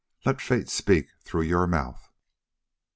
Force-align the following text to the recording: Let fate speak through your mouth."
Let 0.25 0.41
fate 0.41 0.67
speak 0.67 1.09
through 1.23 1.43
your 1.43 1.67
mouth." 1.67 2.09